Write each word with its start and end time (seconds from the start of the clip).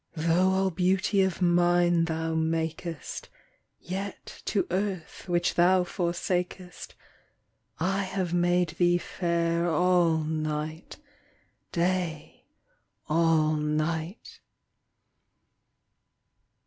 Though 0.15 0.49
all 0.53 0.71
beauty 0.71 1.21
of 1.21 1.43
nine 1.43 2.05
thou 2.05 2.33
makest, 2.33 3.29
Yet 3.79 4.41
to 4.45 4.65
earth 4.71 5.25
which 5.27 5.53
thou 5.53 5.83
forsakest 5.83 6.95
I 7.79 8.01
have 8.01 8.33
made 8.33 8.69
thee 8.79 8.97
fair 8.97 9.69
all 9.69 10.17
night, 10.23 10.97
Day 11.71 12.45
all 13.07 13.51
night. 13.53 14.39